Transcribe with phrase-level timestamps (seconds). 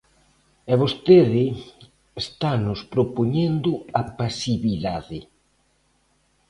[0.71, 1.45] E vostede
[2.23, 5.19] estanos propoñendo a pasividade.